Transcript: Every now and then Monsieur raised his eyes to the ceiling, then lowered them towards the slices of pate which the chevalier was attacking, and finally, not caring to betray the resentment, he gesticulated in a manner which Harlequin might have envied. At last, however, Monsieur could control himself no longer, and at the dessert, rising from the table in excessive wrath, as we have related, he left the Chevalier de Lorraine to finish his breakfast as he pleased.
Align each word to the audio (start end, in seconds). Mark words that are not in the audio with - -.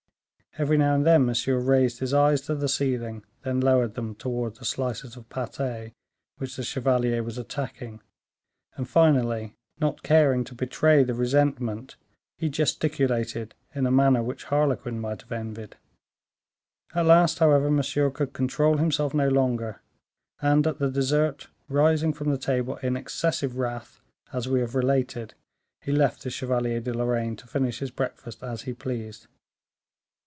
Every 0.57 0.77
now 0.77 0.95
and 0.95 1.05
then 1.07 1.25
Monsieur 1.27 1.57
raised 1.59 1.99
his 1.99 2.13
eyes 2.13 2.41
to 2.41 2.55
the 2.55 2.67
ceiling, 2.67 3.23
then 3.43 3.61
lowered 3.61 3.95
them 3.95 4.15
towards 4.15 4.59
the 4.59 4.65
slices 4.65 5.15
of 5.15 5.29
pate 5.29 5.93
which 6.39 6.57
the 6.57 6.63
chevalier 6.63 7.23
was 7.23 7.37
attacking, 7.37 8.01
and 8.75 8.85
finally, 8.85 9.55
not 9.79 10.03
caring 10.03 10.43
to 10.43 10.53
betray 10.53 11.05
the 11.05 11.13
resentment, 11.13 11.95
he 12.37 12.49
gesticulated 12.49 13.55
in 13.73 13.85
a 13.85 13.91
manner 13.91 14.21
which 14.21 14.43
Harlequin 14.43 14.99
might 14.99 15.21
have 15.21 15.31
envied. 15.31 15.77
At 16.93 17.05
last, 17.05 17.39
however, 17.39 17.71
Monsieur 17.71 18.09
could 18.09 18.33
control 18.33 18.75
himself 18.75 19.13
no 19.13 19.29
longer, 19.29 19.81
and 20.41 20.67
at 20.67 20.79
the 20.79 20.91
dessert, 20.91 21.47
rising 21.69 22.11
from 22.11 22.29
the 22.29 22.37
table 22.37 22.75
in 22.83 22.97
excessive 22.97 23.55
wrath, 23.57 24.01
as 24.33 24.49
we 24.49 24.59
have 24.59 24.75
related, 24.75 25.33
he 25.79 25.93
left 25.93 26.23
the 26.23 26.29
Chevalier 26.29 26.81
de 26.81 26.93
Lorraine 26.93 27.37
to 27.37 27.47
finish 27.47 27.79
his 27.79 27.89
breakfast 27.91 28.43
as 28.43 28.63
he 28.63 28.73
pleased. 28.73 29.27